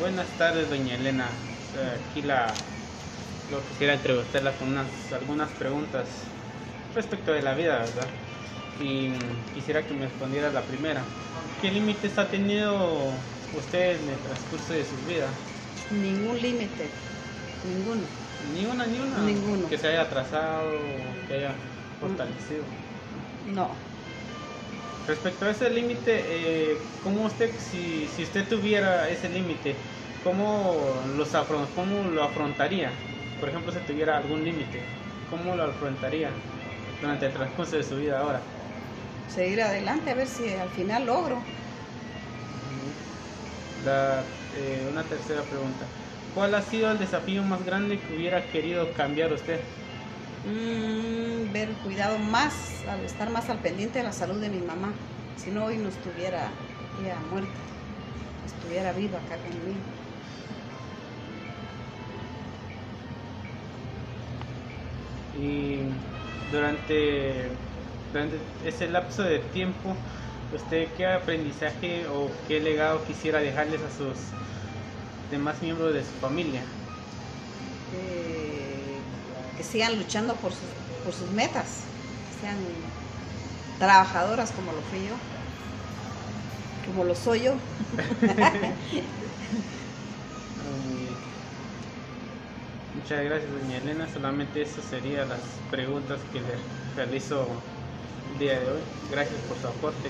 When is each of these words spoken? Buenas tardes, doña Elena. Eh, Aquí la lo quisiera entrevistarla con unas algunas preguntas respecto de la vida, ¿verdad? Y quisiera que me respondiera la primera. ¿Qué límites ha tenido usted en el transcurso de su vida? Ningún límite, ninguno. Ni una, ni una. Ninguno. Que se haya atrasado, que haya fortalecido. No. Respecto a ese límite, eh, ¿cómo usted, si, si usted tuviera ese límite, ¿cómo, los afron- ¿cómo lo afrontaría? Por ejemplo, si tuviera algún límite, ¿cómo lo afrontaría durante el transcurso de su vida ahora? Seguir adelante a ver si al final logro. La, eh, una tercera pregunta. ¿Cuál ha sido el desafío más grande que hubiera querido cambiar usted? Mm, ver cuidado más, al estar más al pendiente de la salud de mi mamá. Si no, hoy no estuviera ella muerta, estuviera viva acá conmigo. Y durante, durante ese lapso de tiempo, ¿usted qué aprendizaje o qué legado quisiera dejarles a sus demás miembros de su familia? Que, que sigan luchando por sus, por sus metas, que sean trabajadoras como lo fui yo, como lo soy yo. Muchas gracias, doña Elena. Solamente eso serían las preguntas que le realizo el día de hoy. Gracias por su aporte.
Buenas 0.00 0.26
tardes, 0.38 0.68
doña 0.68 0.94
Elena. 0.96 1.26
Eh, 1.76 1.98
Aquí 2.10 2.22
la 2.22 2.52
lo 3.50 3.60
quisiera 3.68 3.94
entrevistarla 3.94 4.52
con 4.52 4.68
unas 4.68 4.86
algunas 5.12 5.50
preguntas 5.50 6.06
respecto 6.94 7.32
de 7.32 7.42
la 7.42 7.54
vida, 7.54 7.78
¿verdad? 7.78 8.06
Y 8.80 9.12
quisiera 9.54 9.82
que 9.82 9.94
me 9.94 10.06
respondiera 10.06 10.50
la 10.50 10.62
primera. 10.62 11.02
¿Qué 11.60 11.70
límites 11.70 12.18
ha 12.18 12.26
tenido 12.26 13.10
usted 13.56 14.00
en 14.00 14.08
el 14.08 14.16
transcurso 14.16 14.72
de 14.72 14.84
su 14.84 14.96
vida? 15.06 15.28
Ningún 15.90 16.40
límite, 16.40 16.88
ninguno. 17.68 18.02
Ni 18.54 18.66
una, 18.66 18.86
ni 18.86 18.98
una. 18.98 19.18
Ninguno. 19.18 19.68
Que 19.68 19.78
se 19.78 19.88
haya 19.88 20.02
atrasado, 20.02 20.70
que 21.28 21.34
haya 21.34 21.52
fortalecido. 22.00 22.64
No. 23.54 23.70
Respecto 25.06 25.44
a 25.44 25.50
ese 25.50 25.68
límite, 25.70 26.72
eh, 26.72 26.96
¿cómo 27.00 27.24
usted, 27.26 27.56
si, 27.58 28.08
si 28.08 28.22
usted 28.22 28.48
tuviera 28.48 29.10
ese 29.10 29.28
límite, 29.28 29.84
¿cómo, 30.18 31.04
los 31.06 31.34
afron- 31.34 31.72
¿cómo 31.74 32.04
lo 32.10 32.22
afrontaría? 32.22 33.06
Por 33.38 33.50
ejemplo, 33.50 33.70
si 33.72 33.84
tuviera 33.84 34.16
algún 34.16 34.42
límite, 34.44 34.94
¿cómo 35.26 35.56
lo 35.56 35.64
afrontaría 35.64 36.48
durante 37.00 37.26
el 37.26 37.32
transcurso 37.34 37.76
de 37.76 37.82
su 37.82 37.96
vida 37.98 38.18
ahora? 38.20 38.56
Seguir 39.26 39.60
adelante 39.60 40.10
a 40.10 40.14
ver 40.14 40.26
si 40.28 40.48
al 40.54 40.70
final 40.70 41.04
logro. 41.04 41.52
La, 43.74 44.38
eh, 44.50 44.84
una 44.88 45.06
tercera 45.08 45.48
pregunta. 45.48 45.92
¿Cuál 46.30 46.54
ha 46.54 46.62
sido 46.62 46.90
el 46.90 46.98
desafío 46.98 47.42
más 47.44 47.62
grande 47.64 48.02
que 48.02 48.12
hubiera 48.12 48.48
querido 48.48 48.92
cambiar 48.92 49.32
usted? 49.32 49.68
Mm, 50.44 51.52
ver 51.52 51.68
cuidado 51.78 52.18
más, 52.18 52.84
al 52.86 53.04
estar 53.04 53.30
más 53.30 53.48
al 53.50 53.60
pendiente 53.60 53.98
de 53.98 54.04
la 54.04 54.12
salud 54.12 54.40
de 54.40 54.50
mi 54.50 54.60
mamá. 54.60 54.92
Si 55.36 55.50
no, 55.50 55.64
hoy 55.64 55.78
no 55.78 55.88
estuviera 55.88 56.60
ella 56.94 57.20
muerta, 57.30 57.60
estuviera 58.44 58.92
viva 58.92 59.18
acá 59.18 59.36
conmigo. 59.38 59.80
Y 65.32 65.78
durante, 66.50 67.58
durante 68.12 68.36
ese 68.64 68.88
lapso 68.88 69.22
de 69.22 69.40
tiempo, 69.40 69.96
¿usted 70.50 70.94
qué 70.96 71.06
aprendizaje 71.06 72.06
o 72.06 72.30
qué 72.46 72.60
legado 72.60 73.04
quisiera 73.04 73.40
dejarles 73.40 73.82
a 73.82 73.90
sus 73.90 74.16
demás 75.30 75.60
miembros 75.62 75.92
de 75.94 76.04
su 76.04 76.14
familia? 76.16 76.62
Que, 77.90 78.73
que 79.56 79.62
sigan 79.64 79.96
luchando 79.98 80.34
por 80.36 80.52
sus, 80.52 80.60
por 81.04 81.12
sus 81.12 81.30
metas, 81.30 81.84
que 82.28 82.46
sean 82.46 82.56
trabajadoras 83.78 84.52
como 84.52 84.72
lo 84.72 84.82
fui 84.82 85.06
yo, 85.06 85.14
como 86.86 87.04
lo 87.04 87.14
soy 87.14 87.42
yo. 87.42 87.54
Muchas 92.94 93.24
gracias, 93.24 93.52
doña 93.52 93.78
Elena. 93.78 94.08
Solamente 94.08 94.62
eso 94.62 94.80
serían 94.80 95.28
las 95.28 95.40
preguntas 95.70 96.20
que 96.32 96.40
le 96.40 96.54
realizo 96.96 97.46
el 98.32 98.38
día 98.38 98.60
de 98.60 98.70
hoy. 98.70 98.80
Gracias 99.10 99.42
por 99.42 99.58
su 99.58 99.66
aporte. 99.66 100.08